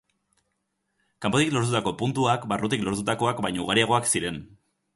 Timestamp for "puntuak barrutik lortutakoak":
2.01-3.45